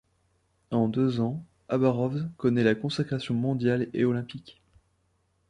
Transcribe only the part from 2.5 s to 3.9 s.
la consécration mondiale